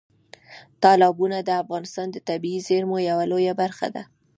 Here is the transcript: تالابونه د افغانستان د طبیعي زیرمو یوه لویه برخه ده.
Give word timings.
تالابونه 0.83 1.37
د 1.43 1.49
افغانستان 1.61 2.07
د 2.11 2.17
طبیعي 2.29 2.59
زیرمو 2.67 2.97
یوه 3.09 3.23
لویه 3.31 3.53
برخه 3.61 3.87
ده. 3.95 4.03